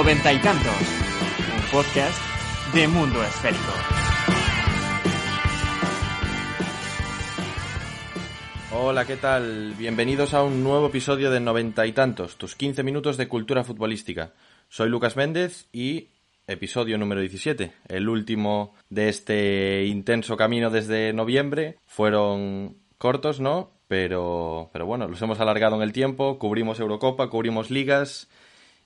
[0.00, 0.72] Noventa y tantos,
[1.56, 2.18] un podcast
[2.72, 3.70] de mundo esférico.
[8.72, 9.74] Hola, ¿qué tal?
[9.76, 14.32] Bienvenidos a un nuevo episodio de Noventa y tantos, tus 15 minutos de cultura futbolística.
[14.70, 16.08] Soy Lucas Méndez y
[16.46, 21.76] episodio número 17, el último de este intenso camino desde noviembre.
[21.84, 23.72] Fueron cortos, ¿no?
[23.86, 28.30] Pero, pero bueno, los hemos alargado en el tiempo, cubrimos Eurocopa, cubrimos ligas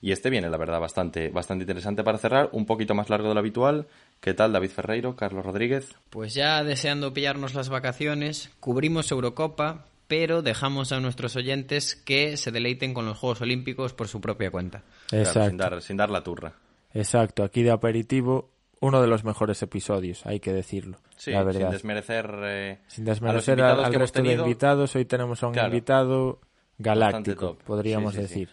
[0.04, 3.32] y este viene, la verdad, bastante, bastante interesante para cerrar, un poquito más largo de
[3.32, 3.86] lo habitual.
[4.20, 5.96] ¿Qué tal, David Ferreiro, Carlos Rodríguez?
[6.10, 12.50] Pues ya deseando pillarnos las vacaciones, cubrimos Eurocopa, pero dejamos a nuestros oyentes que se
[12.50, 14.82] deleiten con los Juegos Olímpicos por su propia cuenta.
[15.10, 15.48] Exacto.
[15.48, 16.52] sin, dar, sin dar la turra.
[16.92, 20.98] Exacto, aquí de aperitivo, uno de los mejores episodios, hay que decirlo.
[21.16, 21.60] Sí, la verdad.
[21.60, 24.94] sin desmerecer, eh, sin desmerecer a al, resto de invitados.
[24.96, 26.42] Hoy tenemos a un invitado
[26.76, 28.50] galáctico, podríamos decir.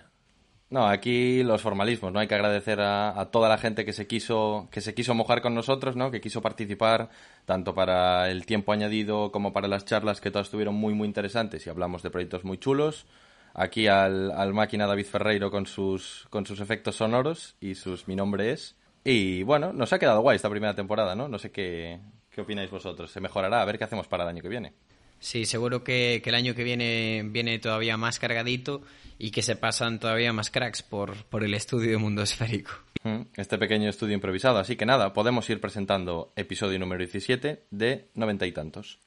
[0.71, 2.19] No, aquí los formalismos, ¿no?
[2.21, 5.53] Hay que agradecer a, toda la gente que se quiso que se quiso mojar con
[5.53, 6.11] nosotros, ¿no?
[6.11, 7.09] Que quiso participar
[7.45, 11.67] tanto para el tiempo añadido como para las charlas que todas estuvieron muy muy interesantes
[11.67, 13.05] y hablamos de proyectos muy chulos.
[13.53, 18.15] Aquí al, al máquina David Ferreiro con sus con sus efectos sonoros y sus mi
[18.15, 18.77] nombre es.
[19.03, 21.27] Y bueno, nos ha quedado guay esta primera temporada, ¿no?
[21.27, 23.11] No sé qué, qué opináis vosotros.
[23.11, 24.73] Se mejorará, a ver qué hacemos para el año que viene.
[25.21, 28.81] Sí, seguro que, que, el año que viene viene todavía más cargadito
[29.19, 32.71] y que se pasan todavía más cracks por, por el estudio de mundo esférico.
[33.03, 34.57] Mm, este pequeño estudio improvisado.
[34.57, 38.99] Así que nada, podemos ir presentando episodio número 17 de noventa y tantos.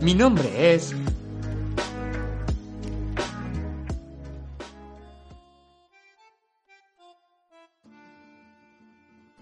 [0.00, 0.96] Mi nombre es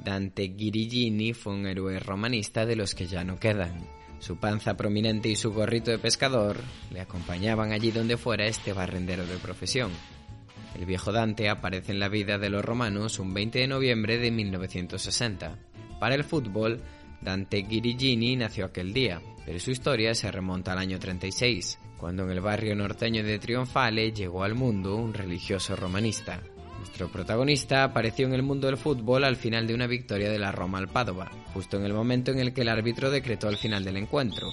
[0.05, 3.87] Dante Girigini fue un héroe romanista de los que ya no quedan.
[4.19, 6.57] Su panza prominente y su gorrito de pescador
[6.91, 9.91] le acompañaban allí donde fuera este barrendero de profesión.
[10.79, 14.31] El viejo Dante aparece en la vida de los romanos un 20 de noviembre de
[14.31, 15.59] 1960.
[15.99, 16.81] Para el fútbol,
[17.21, 22.31] Dante Girigini nació aquel día, pero su historia se remonta al año 36, cuando en
[22.31, 26.43] el barrio norteño de Trionfale llegó al mundo un religioso romanista,
[26.81, 30.51] nuestro protagonista apareció en el mundo del fútbol al final de una victoria de la
[30.51, 33.85] Roma al Padova, justo en el momento en el que el árbitro decretó el final
[33.85, 34.49] del encuentro,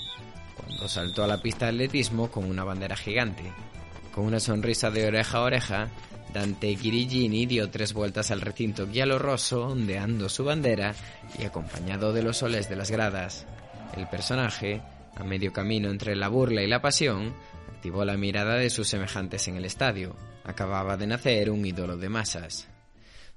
[0.58, 3.44] cuando saltó a la pista de atletismo con una bandera gigante.
[4.14, 5.88] Con una sonrisa de oreja a oreja,
[6.34, 10.94] Dante Girigini dio tres vueltas al recinto rosso, ondeando su bandera
[11.40, 13.46] y acompañado de los soles de las gradas.
[13.96, 14.82] El personaje,
[15.16, 17.34] a medio camino entre la burla y la pasión,
[17.78, 20.16] activó la mirada de sus semejantes en el estadio.
[20.44, 22.68] Acababa de nacer un ídolo de masas.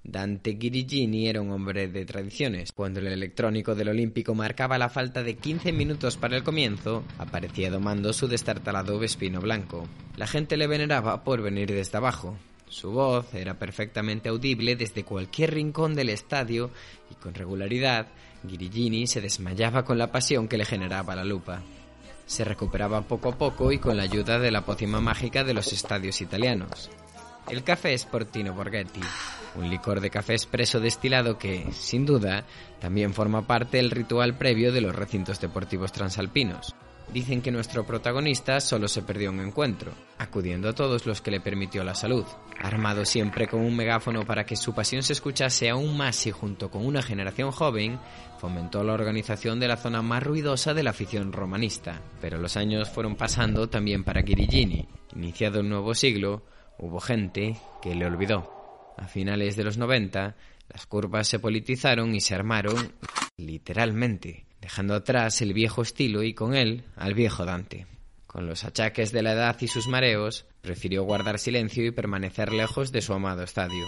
[0.03, 2.73] Dante Girigini era un hombre de tradiciones.
[2.73, 7.71] Cuando el electrónico del Olímpico marcaba la falta de 15 minutos para el comienzo, aparecía
[7.71, 9.87] domando su destartalado vespino blanco.
[10.17, 12.39] La gente le veneraba por venir desde abajo.
[12.67, 16.71] Su voz era perfectamente audible desde cualquier rincón del estadio
[17.11, 18.07] y con regularidad
[18.49, 21.63] Girigini se desmayaba con la pasión que le generaba la lupa
[22.31, 25.73] se recuperaba poco a poco y con la ayuda de la pócima mágica de los
[25.73, 26.89] estadios italianos.
[27.49, 29.01] El café Sportino Borghetti,
[29.57, 32.45] un licor de café expreso destilado que, sin duda,
[32.79, 36.77] también forma parte del ritual previo de los recintos deportivos transalpinos.
[37.13, 41.41] Dicen que nuestro protagonista solo se perdió un encuentro, acudiendo a todos los que le
[41.41, 42.25] permitió la salud.
[42.57, 46.71] Armado siempre con un megáfono para que su pasión se escuchase aún más y junto
[46.71, 47.99] con una generación joven,
[48.39, 52.01] fomentó la organización de la zona más ruidosa de la afición romanista.
[52.21, 54.87] Pero los años fueron pasando también para Girigini.
[55.17, 56.45] Iniciado un nuevo siglo,
[56.79, 58.95] hubo gente que le olvidó.
[58.97, 60.37] A finales de los 90,
[60.69, 62.93] las curvas se politizaron y se armaron
[63.37, 67.87] literalmente dejando atrás el viejo estilo y con él al viejo Dante.
[68.27, 72.93] Con los achaques de la edad y sus mareos, prefirió guardar silencio y permanecer lejos
[72.93, 73.87] de su amado estadio.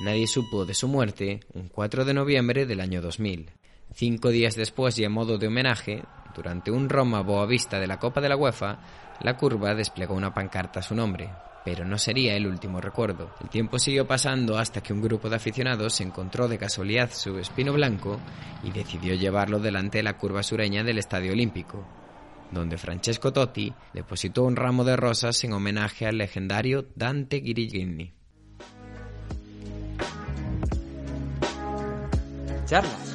[0.00, 3.50] Nadie supo de su muerte un 4 de noviembre del año 2000.
[3.94, 6.02] Cinco días después y a modo de homenaje,
[6.34, 8.80] durante un Roma Boavista de la Copa de la UEFA,
[9.20, 11.30] la curva desplegó una pancarta a su nombre,
[11.70, 13.30] pero no sería el último recuerdo.
[13.42, 17.74] El tiempo siguió pasando hasta que un grupo de aficionados encontró de casualidad su espino
[17.74, 18.18] blanco
[18.64, 21.86] y decidió llevarlo delante de la curva sureña del Estadio Olímpico,
[22.52, 27.42] donde Francesco Totti depositó un ramo de rosas en homenaje al legendario Dante.
[32.64, 33.07] Charlas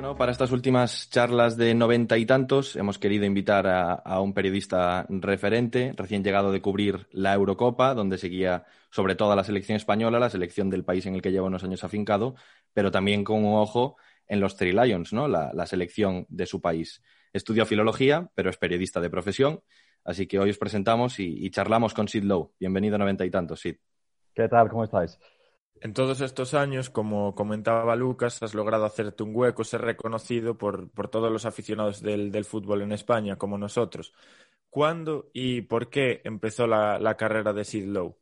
[0.00, 5.04] Bueno, para estas últimas charlas de noventa y tantos hemos querido invitar a, un periodista
[5.10, 10.18] referente, recién llegado de cubrir la Eurocopa, donde seguía sobre todo a la selección española,
[10.18, 12.34] la selección del país en el que lleva unos años afincado,
[12.72, 15.28] pero también con un ojo en los Three Lions, ¿no?
[15.28, 17.02] la, selección de su país.
[17.34, 19.60] estudia filología, pero es periodista de profesión.
[20.02, 22.54] Así que hoy os presentamos y, charlamos con Sid Lowe.
[22.58, 23.76] Bienvenido a noventa y tantos, Sid.
[24.34, 24.70] ¿Qué tal?
[24.70, 25.18] ¿Cómo estáis?
[25.82, 30.90] En todos estos años, como comentaba Lucas, has logrado hacerte un hueco, ser reconocido por,
[31.10, 34.12] todos los aficionados del, fútbol en España, como nosotros.
[34.68, 38.14] ¿Cuándo y por qué empezó la, carrera de Sid Lowe?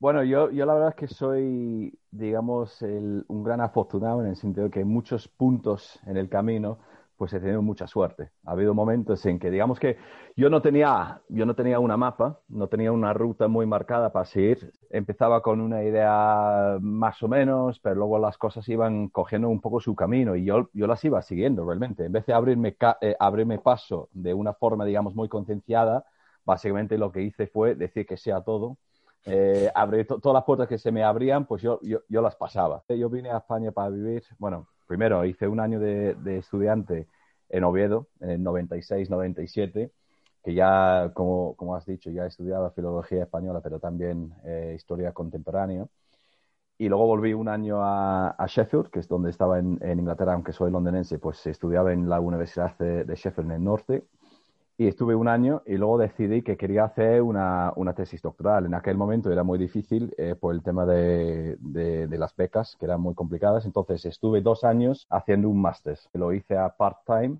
[0.00, 4.64] Bueno, yo, yo la verdad es que soy, digamos, un gran afortunado en el sentido
[4.64, 6.80] de que hay muchos puntos en el camino
[7.16, 8.30] pues he tenido mucha suerte.
[8.44, 9.96] Ha habido momentos en que, digamos que
[10.36, 14.24] yo no tenía, yo no tenía una mapa, no tenía una ruta muy marcada para
[14.24, 14.72] seguir.
[14.90, 19.80] Empezaba con una idea más o menos, pero luego las cosas iban cogiendo un poco
[19.80, 22.04] su camino y yo, yo las iba siguiendo realmente.
[22.06, 26.04] En vez de abrirme, eh, abrirme paso de una forma, digamos, muy concienciada,
[26.44, 28.78] básicamente lo que hice fue decir que sea todo.
[29.26, 32.82] Eh, abrir todas las puertas que se me abrían, pues yo, yo, yo las pasaba.
[32.88, 37.06] Yo vine a España para vivir, bueno, primero hice un año de, estudiante
[37.48, 39.90] en Oviedo, en el 96-97,
[40.42, 45.86] que ya, como, has dicho, ya estudiaba filología española, pero también eh, historia contemporánea.
[46.76, 50.70] Y luego volví un año a, Sheffield, que es donde estaba en, Inglaterra, aunque soy
[50.70, 54.04] londinense, pues estudiaba en la Universidad de Sheffield en el norte
[54.76, 58.66] y estuve un año y luego decidí que quería hacer una, una tesis doctoral.
[58.66, 62.86] En aquel momento era muy difícil eh, por el tema de, de, las becas, que
[62.86, 63.66] eran muy complicadas.
[63.66, 65.98] Entonces estuve dos años haciendo un máster.
[66.12, 67.38] Lo hice a part-time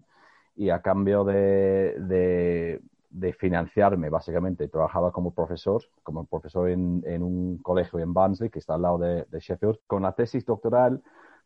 [0.57, 7.25] y a cambio de, de, de, financiarme, básicamente, trabajaba como profesor, como profesor en, en
[7.25, 9.81] un colegio en Barnsley, que está al lado de, de Sheffield.
[9.89, 11.03] Con la tesis doctoral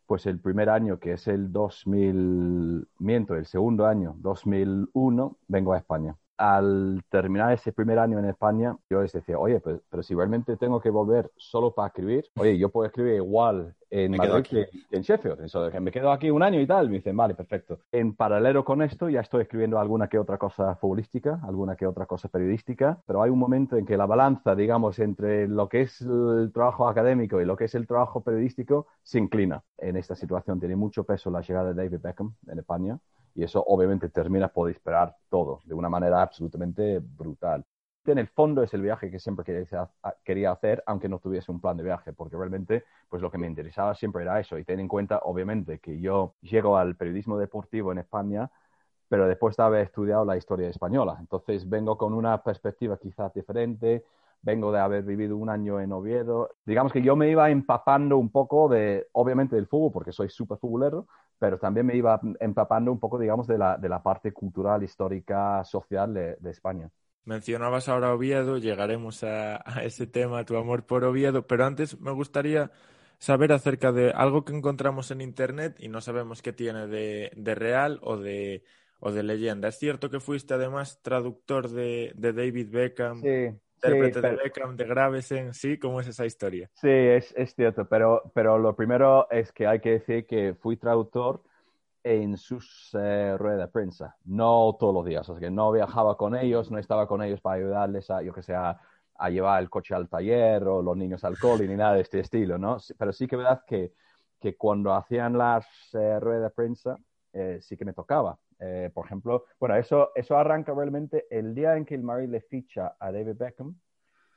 [0.09, 5.77] pues el primer año, que es el 2000, miento, el segundo año, 2001, vengo a
[5.77, 6.17] España.
[6.39, 10.81] Al terminar ese primer año en España, yo les decía, oye, pero si realmente tengo
[10.81, 15.41] que volver solo para escribir, oye, yo puedo escribir igual en Madrid que en Sheffield.
[15.43, 16.89] Eso que me quedo aquí un año y tal.
[16.89, 17.81] Me dicen, vale, perfecto.
[17.93, 22.07] En paralelo con esto, ya estoy escribiendo alguna que otra cosa futbolística, alguna que otra
[22.07, 26.01] cosa periodística, pero hay un momento en que la balanza, digamos, entre lo que es
[26.01, 29.63] el trabajo académico y lo que es el trabajo periodístico se inclina.
[29.79, 32.99] En esta situación tiene mucho peso la llegada de David Beckham en España
[33.35, 37.65] y eso obviamente termina por disparar todo de una manera absolutamente brutal.
[38.13, 39.45] En el fondo es el viaje que siempre
[40.25, 43.47] quería hacer, aunque no tuviese un plan de viaje, porque realmente pues lo que me
[43.47, 44.59] interesaba siempre era eso.
[44.59, 48.51] Y ten en cuenta, obviamente, que yo llego al periodismo deportivo en España,
[49.09, 51.17] pero después de haber estudiado la historia española.
[51.21, 54.05] Entonces vengo con una perspectiva quizás diferente,
[54.43, 56.51] vengo de haber vivido un año en Oviedo.
[56.65, 60.59] Digamos que yo me iba empapando un poco de, obviamente, del fútbol, porque soy súper
[60.59, 61.07] futbolero,
[61.39, 65.65] pero también me iba empapando un poco, digamos, de la, de la parte cultural, histórica,
[65.65, 66.91] social de, España.
[67.29, 72.71] Mencionabas ahora Oviedo, llegaremos a, ese tema, tu amor por Oviedo, pero antes me gustaría
[73.19, 77.55] saber acerca de algo que encontramos en Internet y no sabemos qué tiene de, de
[77.55, 78.65] real o de,
[78.99, 79.69] o de leyenda.
[79.69, 83.21] ¿Es cierto que fuiste además traductor de, de David Beckham?
[83.21, 85.79] Sí, intérprete de Beckham, de Gravesen, ¿sí?
[85.79, 86.71] ¿Cómo es esa historia?
[86.73, 90.79] Sí, es, es, cierto, pero, pero lo primero es que hay que decir que fui
[90.79, 91.43] traductor
[92.09, 96.17] en sus eh, ruedas de prensa, no todos los días, o sea que no viajaba
[96.17, 98.81] con ellos, no estaba con ellos para ayudarles a, yo que sé, a,
[99.31, 102.57] llevar el coche al taller o los niños al cole ni nada de este estilo,
[102.57, 102.77] ¿no?
[102.97, 103.93] Pero sí que es verdad que,
[104.41, 106.97] que cuando hacían las eh, ruedas de prensa,
[107.33, 108.39] eh, sí que me tocaba.
[108.61, 112.41] Eh, por ejemplo, bueno, eso, eso arranca realmente el día en que el Madrid le
[112.41, 113.79] ficha a David Beckham,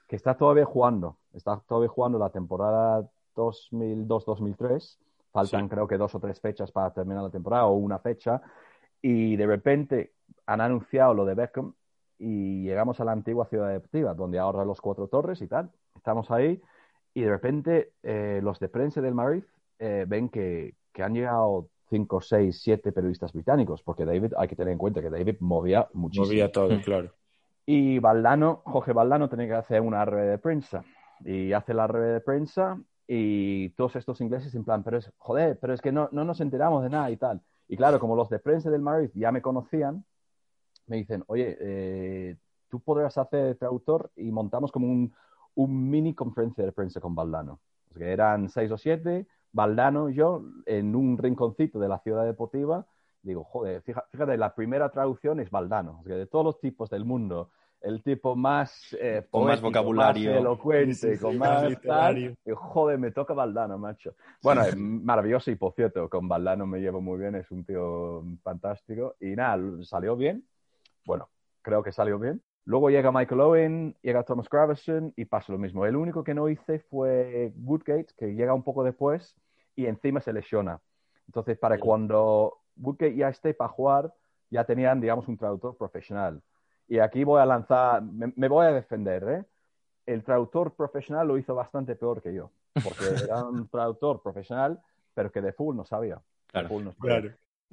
[0.07, 4.99] que está todavía jugando, está todavía jugando la temporada 2002-2003.
[5.31, 8.41] Faltan creo que dos o tres fechas para terminar la temporada o una fecha.
[9.01, 10.13] Y de repente
[10.45, 11.73] han anunciado lo de Beckham
[12.19, 15.71] y llegamos a la antigua ciudad deportiva, donde ahora los cuatro torres y tal.
[15.95, 16.61] Estamos ahí
[17.13, 19.43] y de repente eh, los de prensa del Madrid
[19.79, 24.55] eh, ven que, que han llegado cinco, seis, siete periodistas británicos, porque David, hay que
[24.55, 26.27] tener en cuenta que David movía muchísimo.
[26.27, 26.81] Movía todo, mm.
[26.81, 27.11] claro.
[27.65, 30.83] Y Valdano, Jorge Valdano tenía que hacer una red de prensa.
[31.23, 32.79] Y hace la red de prensa
[33.13, 36.39] y todos estos ingleses en plan, pero es, joder, pero es que no, no nos
[36.39, 37.41] enteramos de nada y tal.
[37.67, 40.05] Y claro, como los de prensa del Madrid ya me conocían,
[40.87, 42.37] me dicen, oye, eh,
[42.69, 45.13] tú podrás hacer traductor y montamos como un,
[45.55, 47.59] un mini conferencia de prensa con Valdano.
[47.93, 52.23] O que eran seis o siete, Valdano y yo en un rinconcito de la ciudad
[52.23, 52.87] deportiva,
[53.23, 57.49] digo, joder, fíjate, la primera traducción es Valdano, de todos los tipos del mundo,
[57.81, 63.33] el tipo más eh, con más vocabulario, más elocuente, con más tal, joder, me toca
[63.33, 64.15] Valdano, macho.
[64.41, 68.23] Bueno, es maravilloso y por cierto, con Valdano me llevo muy bien, es un tío
[68.43, 70.45] fantástico y nada, salió bien.
[71.05, 71.29] Bueno,
[71.61, 72.41] creo que salió bien.
[72.65, 75.85] Luego llega Michael Owen, llega Thomas Gravison y pasa lo mismo.
[75.85, 79.35] El único que no hice fue Woodgate, que llega un poco después,
[79.75, 80.79] y encima se lesiona.
[81.27, 84.13] Entonces, para cuando Woodgate ya esté para jugar,
[84.51, 86.41] ya tenían, digamos, un traductor profesional.
[86.87, 89.45] Y aquí voy a lanzar, me, voy a defender, ¿eh?
[90.05, 92.51] El traductor profesional lo hizo bastante peor que yo,
[92.83, 94.79] porque era un traductor profesional,
[95.13, 96.19] pero que de full no sabía.
[96.47, 96.69] Claro.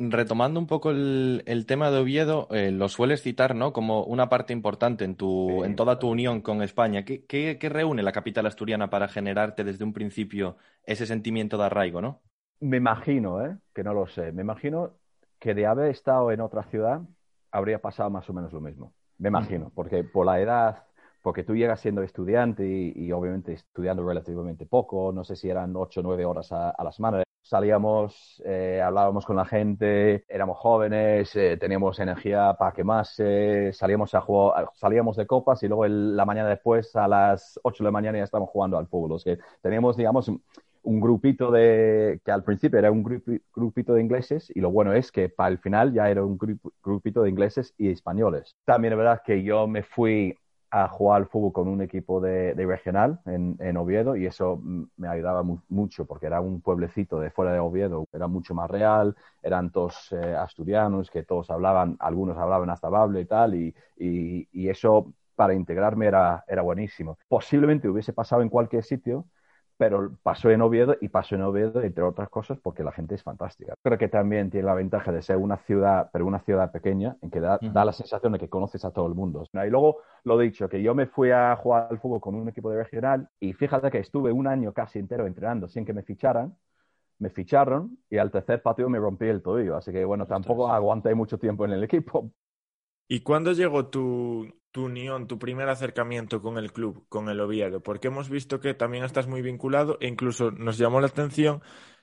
[0.00, 3.72] Retomando un poco el, tema de Oviedo, eh, lo sueles citar, ¿no?
[3.72, 7.04] Como una parte importante en tu, en toda tu unión con España.
[7.04, 11.64] ¿Qué, ¿Qué, qué, reúne la capital asturiana para generarte desde un principio ese sentimiento de
[11.64, 12.22] arraigo, no?
[12.60, 13.56] Me imagino, ¿eh?
[13.74, 14.30] Que no lo sé.
[14.30, 14.92] Me imagino
[15.40, 17.00] que de haber estado en otra ciudad
[17.50, 18.92] habría pasado más o menos lo mismo.
[19.18, 20.84] Me imagino, porque por la edad,
[21.22, 26.00] porque tú llegas siendo estudiante y, obviamente estudiando relativamente poco, no sé si eran ocho
[26.00, 27.22] o nueve horas a, la semana.
[27.42, 34.20] Salíamos, eh, hablábamos con la gente, éramos jóvenes, eh, teníamos energía para quemarse, salíamos, a
[34.20, 38.18] jugar, salíamos de copas y luego la mañana después, a las ocho de la mañana,
[38.18, 39.20] ya estábamos jugando al fútbol.
[39.62, 40.30] teníamos, digamos,
[40.88, 43.02] un grupito de, que al principio era un
[43.54, 46.38] grupito de ingleses y lo bueno es que para el final ya era un
[46.82, 48.56] grupito de ingleses y españoles.
[48.64, 50.34] También es verdad que yo me fui
[50.70, 54.62] a jugar al fútbol con un equipo de, regional en, Oviedo y eso
[54.96, 59.14] me ayudaba mucho porque era un pueblecito de fuera de Oviedo, era mucho más real,
[59.42, 64.68] eran todos eh, asturianos que todos hablaban, algunos hablaban hasta bable y tal y, y
[64.68, 67.18] eso para integrarme era, era buenísimo.
[67.28, 69.26] Posiblemente hubiese pasado en cualquier sitio,
[69.78, 73.22] pero pasó en Oviedo y pasó en Oviedo, entre otras cosas, porque la gente es
[73.22, 73.74] fantástica.
[73.80, 77.30] Creo que también tiene la ventaja de ser una ciudad, pero una ciudad pequeña, en
[77.30, 79.44] que da, la sensación de que conoces a todo el mundo.
[79.52, 82.70] Y luego, lo dicho, que yo me fui a jugar al fútbol con un equipo
[82.70, 86.56] de regional y fíjate que estuve un año casi entero entrenando sin que me ficharan.
[87.20, 89.76] Me ficharon y al tercer partido me rompí el tobillo.
[89.76, 92.32] Así que, bueno, tampoco aguanté mucho tiempo en el equipo.
[93.08, 97.80] ¿Y cuándo llegó tu, tu unión, tu primer acercamiento con el club, con el Oviedo?
[97.80, 101.62] Porque hemos visto que también estás muy vinculado e incluso nos llamó la atención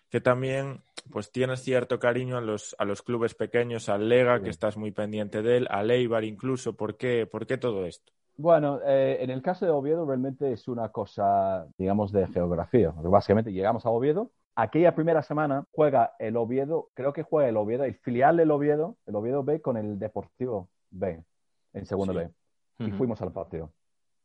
[0.09, 0.81] que también
[1.11, 4.91] pues tienes cierto cariño a los, a los clubes pequeños, al Lega, que estás muy
[4.91, 6.75] pendiente de él, al Eibar incluso.
[6.75, 8.13] ¿Por qué, por qué todo esto?
[8.37, 12.91] Bueno, eh, en el caso de Oviedo realmente es una cosa, digamos, de geografía.
[12.91, 14.31] Básicamente llegamos a Oviedo.
[14.55, 18.95] Aquella primera semana juega el Oviedo, creo que juega el Oviedo, el filial del Oviedo,
[19.05, 21.21] el Oviedo B con el Deportivo B,
[21.73, 22.29] en segundo B
[22.79, 23.71] y fuimos al partido.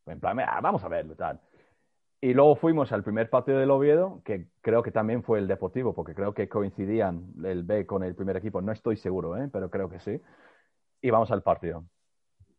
[0.07, 1.41] En plan, ah, vamos a verlo, tal.
[2.23, 5.95] Y luego fuimos al primer partido del Oviedo, que creo que también fue el Deportivo,
[5.95, 8.61] porque creo que coincidían el B con el primer equipo.
[8.61, 9.49] No estoy seguro, ¿eh?
[9.51, 10.21] pero creo que sí.
[11.01, 11.85] Y vamos al partido.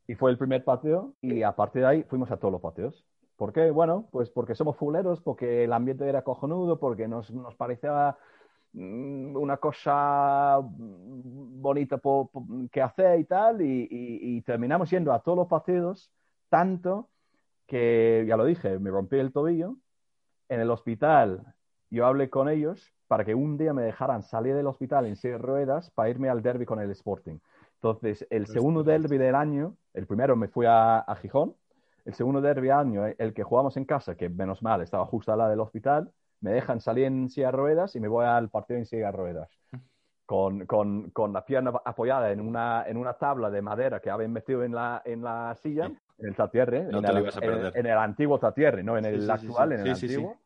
[0.08, 3.06] Y fue el primer partido y a partir de ahí fuimos a todos los partidos.
[3.36, 3.70] ¿Por qué?
[3.70, 8.18] Bueno, pues porque somos fuleros, porque el ambiente era cojonudo, porque nos, nos parecía
[8.74, 12.00] una cosa bonita
[12.72, 16.12] que hacer y tal, y, terminamos yendo a todos los partidos,
[16.50, 17.10] tanto
[17.68, 19.78] que, ya lo dije, me rompí el tobillo.
[20.50, 21.54] En el hospital
[21.90, 25.40] yo hablé con ellos para que un día me dejaran salir del hospital en seis
[25.40, 27.40] ruedas para irme al derby con el Sporting.
[27.76, 31.56] Entonces, el segundo derby del año, el primero me fui a, Gijón,
[32.06, 35.32] el segundo derby del año, el que jugamos en casa, que menos mal estaba justo
[35.32, 36.12] al lado del hospital,
[36.42, 39.12] me dejan salir en silla de ruedas y me voy al partido en silla de
[39.14, 39.50] ruedas
[40.32, 44.32] con, con, con, la pierna apoyada en una, en una tabla de madera que habían
[44.32, 49.04] metido en la, en la silla, en el tatierre, en, el, antiguo tatierre, no en
[49.04, 50.38] el actual, en el antiguo.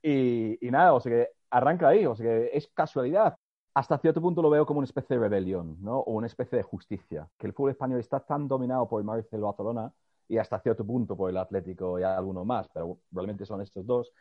[0.00, 3.36] Y, y, nada, o sea que arranca ahí, o sea que es casualidad.
[3.74, 5.98] Hasta cierto punto lo veo como una especie de rebelión, ¿no?
[5.98, 7.28] O una especie de justicia.
[7.36, 9.92] Que el fútbol español está tan dominado por el Marcelo Barcelona
[10.28, 14.12] y hasta cierto punto por el Atlético y alguno más, pero realmente son estos dos,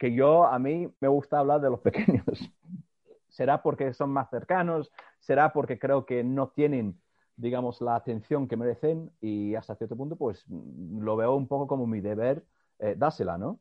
[0.00, 2.24] que yo, a mí, me gusta hablar de los pequeños.
[3.28, 4.90] Será porque son más cercanos,
[5.20, 6.98] será porque creo que no tienen,
[7.36, 11.86] digamos, la atención que merecen y hasta cierto punto, pues lo veo un poco como
[11.86, 12.44] mi deber
[12.78, 13.60] eh, dásela, ¿no?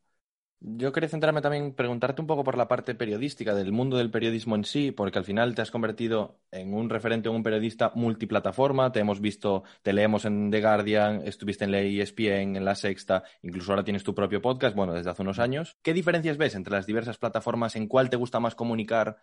[0.61, 4.55] Yo quería centrarme también, preguntarte un poco por la parte periodística del mundo del periodismo
[4.55, 8.91] en sí, porque al final te has convertido en un referente, en un periodista multiplataforma.
[8.91, 13.23] Te hemos visto, te leemos en The Guardian, estuviste en la ESPN, en La Sexta,
[13.41, 15.77] incluso ahora tienes tu propio podcast, bueno, desde hace unos años.
[15.81, 17.77] ¿Qué diferencias ves entre las diversas plataformas?
[17.77, 19.17] ¿En cuál te gusta más comunicar?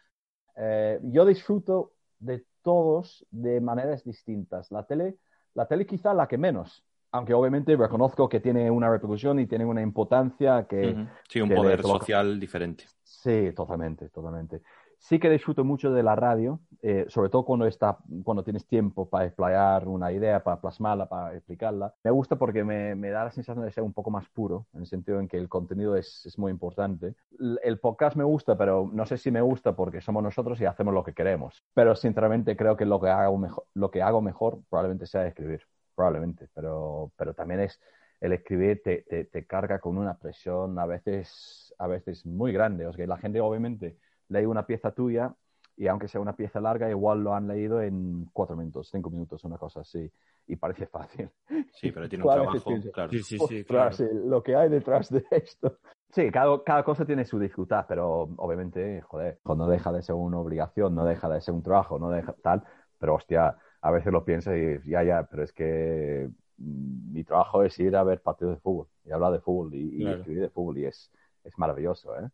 [0.57, 4.73] Eh, yo disfruto de todos de maneras distintas.
[4.73, 5.19] La tele,
[5.53, 9.65] la tele quizá la que menos, aunque obviamente reconozco que tiene una repercusión y tiene
[9.65, 11.07] una importancia que...
[11.29, 12.85] Sí, un poder social diferente.
[13.03, 14.63] Sí, totalmente, totalmente
[14.99, 19.09] sí que disfruto mucho de la radio, eh, sobre todo cuando, está, cuando tienes tiempo
[19.09, 21.95] para explayar una idea, para plasmarla, para explicarla.
[22.03, 24.81] Me gusta porque me, me, da la sensación de ser un poco más puro, en
[24.81, 27.15] el sentido en que el contenido es, es muy importante.
[27.63, 30.95] El, podcast me gusta, pero no sé si me gusta porque somos nosotros y hacemos
[30.95, 31.63] lo que queremos.
[31.75, 35.63] Pero sinceramente creo que lo que hago mejor, lo que hago mejor probablemente sea escribir,
[35.97, 37.81] probablemente, pero, pero también es
[38.21, 42.87] el escribir te, te, te, carga con una presión a veces, a veces muy grande.
[42.87, 43.97] O sea, que la gente obviamente
[44.29, 45.35] leí una pieza tuya
[45.77, 49.45] y aunque sea una pieza larga, igual lo han leído en cuatro minutos, cinco minutos,
[49.45, 50.11] una cosa así.
[50.47, 51.29] Y parece fácil.
[51.73, 53.11] Sí, pero tiene un trabajo, claro.
[53.11, 53.95] Sí, sí, sí, claro.
[54.25, 55.79] lo que hay detrás de esto.
[56.11, 60.39] Sí, cada, cada, cosa tiene su dificultad, pero obviamente, joder, no deja de ser una
[60.39, 62.63] obligación, no deja de ser un trabajo, no deja tal,
[62.99, 66.29] pero hostia, a veces lo piensas y ya, ya, pero es que
[66.59, 70.07] mm, mi trabajo es ir a ver partidos de fútbol y hablar de fútbol y,
[70.09, 71.11] y escribir de fútbol y es,
[71.45, 72.29] es maravilloso, ¿eh?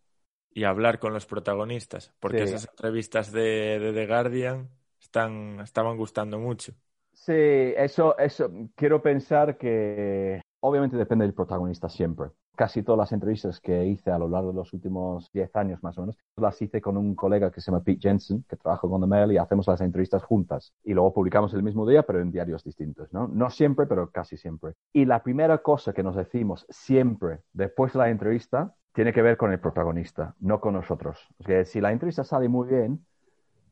[0.50, 2.44] y hablar con los protagonistas, porque Sí.
[2.44, 4.70] esas entrevistas de, de The Guardian
[5.00, 6.74] están, estaban gustando mucho.
[7.12, 12.30] Sí, eso, eso, quiero pensar que obviamente depende del protagonista siempre.
[12.54, 15.96] Casi todas las entrevistas que hice a lo largo de los últimos 10 años más
[15.96, 19.00] o menos, las hice con un colega que se llama Pete Jensen, que trabaja con
[19.00, 20.74] The Mail y hacemos las entrevistas juntas.
[20.84, 23.26] Y luego publicamos el mismo día, pero en diarios distintos, ¿no?
[23.28, 24.74] No siempre, pero casi siempre.
[24.92, 29.36] Y la primera cosa que nos decimos siempre después de la entrevista tiene que ver
[29.36, 31.26] con el protagonista, no con nosotros.
[31.38, 33.04] O si la entrevista sale muy bien,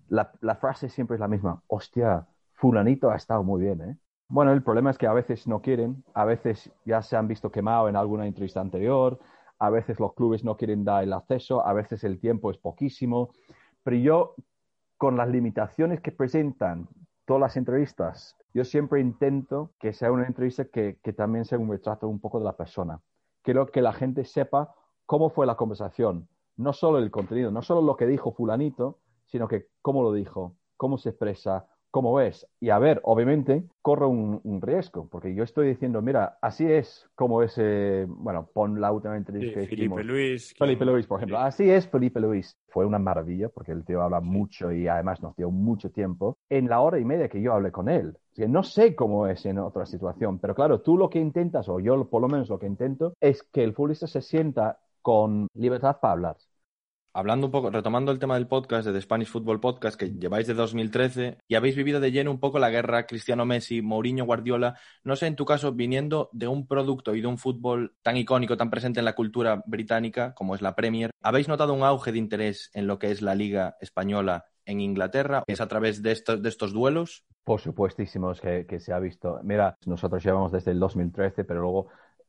[0.09, 1.63] la, la frase siempre es la misma.
[1.67, 3.97] Hostia, fulanito ha estado muy bien, ¿eh?
[4.31, 7.51] Bueno, el problema es que a veces no quieren, a veces ya se han visto
[7.51, 9.19] quemado en alguna entrevista anterior,
[9.59, 13.33] a veces los clubes no quieren dar el acceso, a veces el tiempo es poquísimo,
[13.83, 14.37] pero yo,
[14.97, 16.89] con las limitaciones que presentan
[17.25, 21.69] todas las entrevistas, yo siempre intento que sea una entrevista que, que también sea un
[21.69, 23.01] retrato un poco de la persona.
[23.43, 24.73] Quiero que la gente sepa
[25.07, 29.49] cómo fue la conversación, no solo el contenido, no solo lo que dijo fulanito, sino
[29.49, 32.47] que cómo lo dijo, cómo se expresa, cómo ves.
[32.61, 37.09] Y a ver, obviamente, corro un, un riesgo, porque yo estoy diciendo, mira, así es
[37.15, 40.05] como es, eh, bueno, pon la última entrevista Sí, que Felipe.
[40.05, 40.55] Luis.
[40.59, 41.39] Felipe Luis, por ejemplo.
[41.39, 41.45] sí.
[41.45, 42.57] Así es Felipe Luis.
[42.69, 46.69] Fue una maravilla porque el tío habla mucho y además nos dio mucho tiempo en
[46.69, 48.17] la hora y media que yo hablé con él.
[48.33, 51.69] O sea, no sé cómo es en otra situación, pero claro, tú lo que intentas,
[51.69, 55.49] o yo por lo menos lo que intento, es que el futbolista se sienta con
[55.55, 56.37] libertad para hablar.
[57.13, 60.47] Hablando un poco, retomando el tema del podcast, de The Spanish Football Podcast, que lleváis
[60.47, 64.79] de 2013 y habéis vivido de lleno un poco la guerra Cristiano Messi, Mourinho, Guardiola.
[65.03, 68.57] No sé, en tu caso, viniendo de un producto y de un fútbol tan icónico,
[68.57, 72.19] tan presente en la cultura británica como es la Premier, ¿habéis notado un auge de
[72.19, 75.43] interés en lo que es la Liga Española en Inglaterra?
[75.49, 77.25] ¿Es a través de estos, de estos duelos?
[77.43, 79.41] Por supuestísimo es que, que se ha visto.
[79.43, 81.89] Mira, nosotros llevamos desde el 2013, pero luego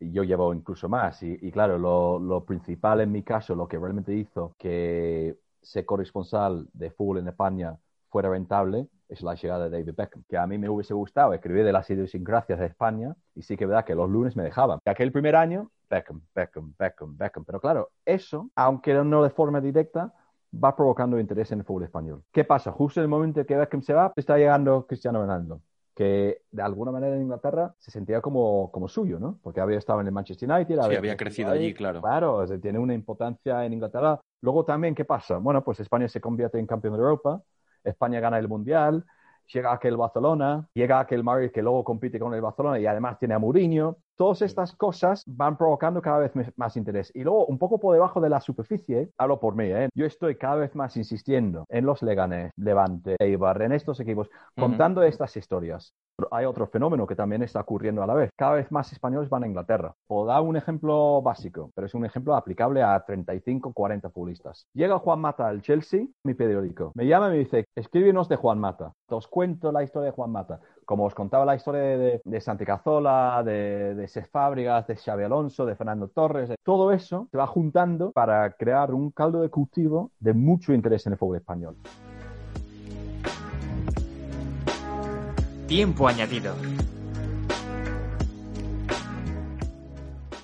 [0.10, 1.22] yo llevo incluso más.
[1.24, 6.68] Y, claro, lo, lo principal en mi caso, lo que realmente hizo que ser corresponsal
[6.74, 7.78] de fútbol en España
[8.10, 10.24] fuera rentable, es la llegada de David Beckham.
[10.28, 13.66] Que a mí me hubiese gustado escribir de las idiosincrasias de España y sí que
[13.66, 14.80] es verdad que los lunes me dejaban.
[14.86, 17.46] Y aquel primer año, Beckham, Beckham, Beckham, Beckham.
[17.46, 20.14] Pero claro, eso, aunque no de forma directa,
[20.52, 22.24] va provocando interés en el fútbol español.
[22.32, 22.72] ¿Qué pasa?
[22.72, 25.62] Justo en el momento que Beckham se va, está llegando Cristiano Ronaldo
[25.96, 29.40] que de alguna manera en Inglaterra se sentía como, como suyo, ¿no?
[29.42, 30.80] Porque había estado en el Manchester United.
[30.88, 32.02] Sí, había crecido allí, claro.
[32.02, 34.20] Claro, tiene una importancia en Inglaterra.
[34.42, 35.38] Luego también, ¿qué pasa?
[35.38, 37.42] Bueno, pues España se convierte en campeón de Europa,
[37.84, 39.06] España gana el Mundial,
[39.54, 43.34] llega aquel Barcelona, llega aquel Madrid que luego compite con el Barcelona y además tiene
[43.34, 43.98] a Mourinho.
[44.16, 47.12] Todas estas cosas van provocando cada vez más interés.
[47.16, 49.90] Y luego, un poco por debajo de la superficie, hablo por mí, ¿eh?
[49.96, 55.02] yo estoy cada vez más insistiendo en los Leganés, Levante, Eibar, en estos equipos, contando
[55.02, 55.08] uh -huh.
[55.08, 55.94] estas historias.
[56.30, 58.30] Hay otro fenómeno que también está ocurriendo a la vez.
[58.38, 59.94] Cada vez más españoles van a Inglaterra.
[60.08, 64.68] Puedo dar un ejemplo básico, pero es un ejemplo aplicable a 35, 40 futbolistas.
[64.74, 66.92] Llega Juan Mata al Chelsea, mi periódico.
[66.96, 68.94] Me llama y me dice, escríbenos de Juan Mata.
[69.10, 70.60] Os cuento la historia de Juan Mata.
[70.92, 75.66] Como os contaba la historia de, de Santi Cazola, de, de Fábregas, de Xavi Alonso,
[75.66, 76.50] de Fernando Torres.
[76.50, 76.58] De...
[76.62, 81.14] Todo eso se va juntando para crear un caldo de cultivo de mucho interés en
[81.14, 81.78] el fútbol español.
[85.66, 86.56] Tiempo añadido.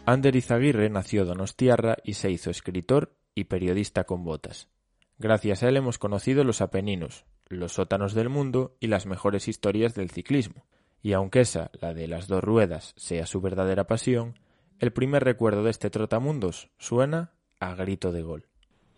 [0.05, 4.69] Ander Izaguirre nació Donostiarra y se hizo escritor y periodista con botas.
[5.17, 9.95] Gracias a él hemos conocido los Apeninos, los sótanos del mundo y las mejores historias
[9.95, 10.65] del ciclismo.
[11.01, 14.39] Y aunque esa, la de las dos ruedas, sea su verdadera pasión,
[14.79, 18.45] el primer recuerdo de este trotamundos suena a grito de gol.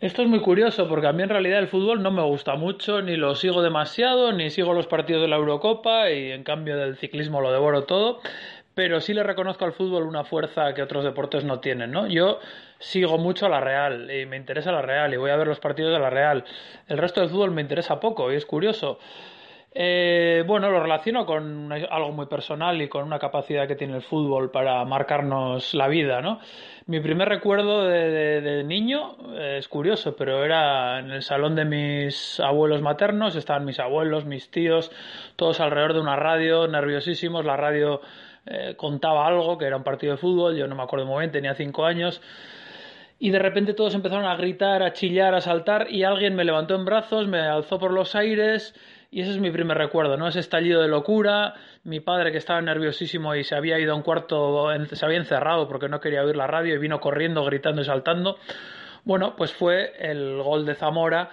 [0.00, 3.02] Esto es muy curioso porque a mí en realidad el fútbol no me gusta mucho,
[3.02, 6.96] ni lo sigo demasiado, ni sigo los partidos de la Eurocopa y en cambio del
[6.96, 8.20] ciclismo lo devoro todo,
[8.74, 12.06] pero sí le reconozco al fútbol una fuerza que otros deportes no tienen, ¿no?
[12.06, 12.38] Yo
[12.80, 15.60] sigo mucho a la Real y me interesa la Real y voy a ver los
[15.60, 16.44] partidos de la Real.
[16.88, 18.98] El resto del fútbol me interesa poco y es curioso.
[19.72, 24.02] Eh, bueno, lo relaciono con algo muy personal y con una capacidad que tiene el
[24.02, 26.40] fútbol para marcarnos la vida, ¿no?
[26.86, 31.54] Mi primer recuerdo de, de, de niño eh, es curioso, pero era en el salón
[31.54, 34.90] de mis abuelos maternos, estaban mis abuelos, mis tíos,
[35.36, 38.00] todos alrededor de una radio, nerviosísimos, la radio
[38.46, 41.30] eh, contaba algo, que era un partido de fútbol, yo no me acuerdo muy bien,
[41.30, 42.20] tenía cinco años,
[43.22, 46.74] y de repente todos empezaron a gritar, a chillar, a saltar y alguien me levantó
[46.74, 48.74] en brazos, me alzó por los aires
[49.10, 50.26] y ese es mi primer recuerdo, ¿no?
[50.26, 51.52] Ese estallido de locura,
[51.84, 55.68] mi padre que estaba nerviosísimo y se había ido a un cuarto, se había encerrado
[55.68, 58.38] porque no quería oír la radio y vino corriendo, gritando y saltando.
[59.04, 61.28] Bueno, pues fue el gol de Zamora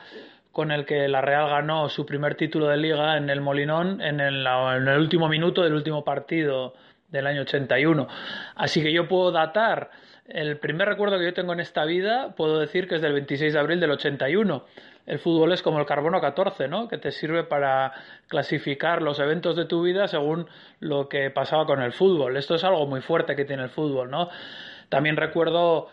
[0.51, 4.19] con el que la Real ganó su primer título de liga en el Molinón en
[4.19, 6.73] el, en el último minuto del último partido
[7.07, 8.07] del año 81.
[8.55, 9.89] Así que yo puedo datar
[10.27, 13.53] el primer recuerdo que yo tengo en esta vida, puedo decir que es del 26
[13.53, 14.65] de abril del 81
[15.07, 16.89] el fútbol es como el carbono 14, ¿no?
[16.89, 17.93] Que te sirve para
[18.27, 20.47] clasificar los eventos de tu vida según
[20.81, 22.35] lo que pasaba con el fútbol.
[22.35, 24.29] Esto es algo muy fuerte que tiene el fútbol, ¿no?
[24.89, 25.87] También recuerdo,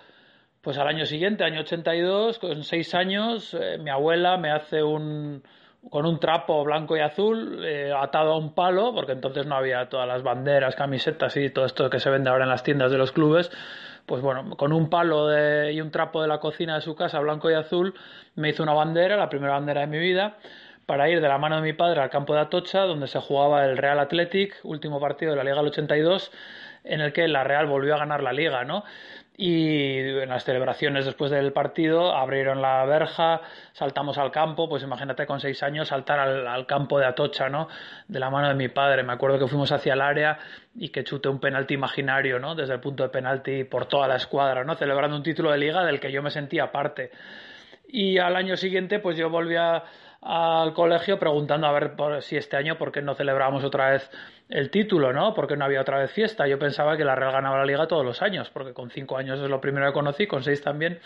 [0.61, 5.45] pues al año siguiente, año 82, con seis años, eh, mi abuela me hace un
[5.91, 9.89] con un trapo blanco y azul eh, atado a un palo, porque entonces no había
[9.91, 12.97] todas las banderas, camisetas y todo esto que se vende ahora en las tiendas de
[12.97, 13.51] los clubes,
[14.07, 15.31] pues bueno, con un palo
[15.71, 17.95] y un trapo de la cocina de su casa, blanco y azul,
[18.35, 20.37] me hizo una bandera, la primera bandera de mi vida,
[20.87, 23.65] para ir de la mano de mi padre al campo de Atocha, donde se jugaba
[23.65, 26.31] el Real Athletic, último partido de la Liga del 82,
[26.85, 28.85] en el que la Real volvió a ganar la Liga, ¿no?
[29.37, 33.41] y en las celebraciones después del partido abrieron la verja,
[33.73, 37.69] saltamos al campo, pues imagínate con seis años saltar al, campo de Atocha, ¿no?
[38.07, 39.03] De la mano de mi padre.
[39.03, 40.39] Me acuerdo que fuimos hacia el área
[40.77, 42.55] y que chuté un penalti imaginario, ¿no?
[42.55, 44.77] Desde el punto de penalti por toda la escuadra, ¿no?
[44.77, 47.11] Celebrando un título de liga del que yo me sentía parte.
[47.89, 49.83] Y al año siguiente, pues yo volví a,
[50.25, 54.11] al colegio preguntando a ver por, si este año por qué no celebrábamos otra vez
[54.49, 55.35] el título, ¿no?
[55.35, 56.47] Porque no había otra vez fiesta.
[56.49, 59.39] Yo pensaba que la Real ganaba la liga todos los años, porque con cinco años
[59.41, 60.99] es lo primero que conocí, con seis también.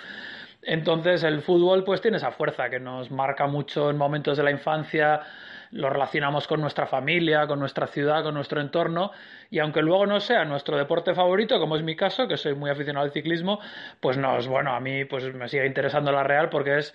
[0.69, 4.51] Entonces el fútbol pues tiene esa fuerza que nos marca mucho en momentos de la
[4.51, 5.23] infancia,
[5.71, 9.11] lo relacionamos con nuestra familia, con nuestra ciudad, con nuestro entorno
[9.51, 12.69] y aunque luego no sea nuestro deporte favorito, como es mi caso, que soy muy
[12.69, 13.61] aficionado al ciclismo,
[14.01, 16.95] pues nos, bueno, a mí pues me sigue interesando la Real porque es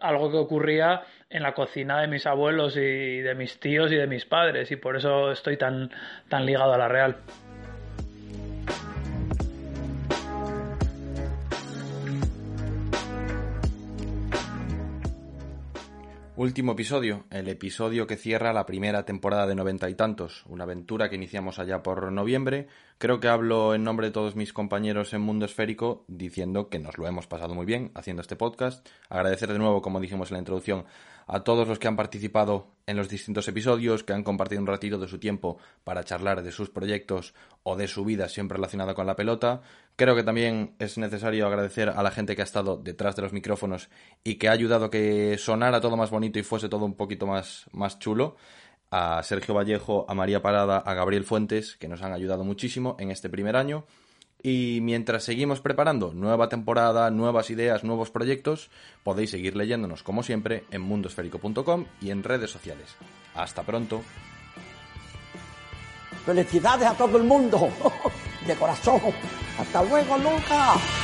[0.00, 4.06] algo que ocurría en la cocina de mis abuelos y de mis tíos y de
[4.06, 5.90] mis padres y por eso estoy tan,
[6.28, 7.16] tan ligado a la Real.
[16.36, 21.08] Último episodio, el episodio que cierra la primera temporada de noventa y tantos, una aventura
[21.08, 22.66] que iniciamos allá por noviembre.
[22.98, 26.96] Creo que hablo en nombre de todos mis compañeros en Mundo Esférico diciendo que nos
[26.96, 28.88] lo hemos pasado muy bien haciendo este podcast.
[29.08, 30.84] Agradecer de nuevo, como dijimos en la introducción,
[31.26, 34.98] a todos los que han participado en los distintos episodios, que han compartido un ratito
[34.98, 39.06] de su tiempo para charlar de sus proyectos o de su vida siempre relacionada con
[39.06, 39.62] la pelota.
[39.96, 43.32] Creo que también es necesario agradecer a la gente que ha estado detrás de los
[43.32, 43.90] micrófonos
[44.22, 47.26] y que ha ayudado a que sonara todo más bonito y fuese todo un poquito
[47.26, 48.36] más, más chulo.
[48.96, 53.10] A Sergio Vallejo, a María Parada, a Gabriel Fuentes, que nos han ayudado muchísimo en
[53.10, 53.86] este primer año.
[54.40, 58.70] Y mientras seguimos preparando nueva temporada, nuevas ideas, nuevos proyectos,
[59.02, 62.94] podéis seguir leyéndonos como siempre en mundosférico.com y en redes sociales.
[63.34, 64.02] Hasta pronto.
[66.24, 67.68] Felicidades a todo el mundo,
[68.46, 69.00] de corazón.
[69.58, 71.03] Hasta luego, Lucas.